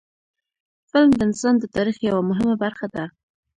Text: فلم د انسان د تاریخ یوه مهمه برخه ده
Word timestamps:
فلم 0.91 1.09
د 1.15 1.19
انسان 1.27 1.53
د 1.59 1.63
تاریخ 1.75 1.97
یوه 2.09 2.21
مهمه 2.29 2.55
برخه 2.63 2.87
ده 2.95 3.03